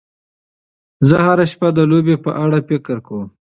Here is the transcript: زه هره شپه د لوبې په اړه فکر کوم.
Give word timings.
زه 1.07 1.17
هره 1.25 1.45
شپه 1.51 1.67
د 1.77 1.79
لوبې 1.91 2.15
په 2.23 2.31
اړه 2.43 2.57
فکر 2.69 2.97
کوم. 3.07 3.27